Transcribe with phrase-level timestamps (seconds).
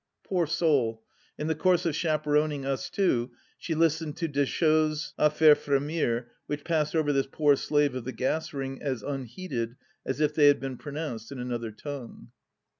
[0.23, 1.03] Poor soul,
[1.37, 6.25] in the course of chaperoning us two she listened to des choses A faire frimir,
[6.47, 10.47] which passed over this poor slave of the gas ring as unheeded as if they
[10.47, 12.31] had been pronounced in another tongue.